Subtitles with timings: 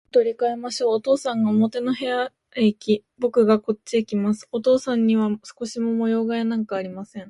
[0.01, 0.91] 部屋も取り変えましょう。
[0.93, 4.47] お父さんが表の部屋へいき、ぼくがこっちへきます。
[4.51, 7.19] お父さんには少しも模様変えなんかありません。